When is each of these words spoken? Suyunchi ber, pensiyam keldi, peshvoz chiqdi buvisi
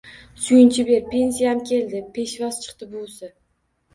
Suyunchi 0.43 0.85
ber, 0.87 1.03
pensiyam 1.09 1.61
keldi, 1.71 2.01
peshvoz 2.15 2.57
chiqdi 2.63 2.87
buvisi 2.95 3.29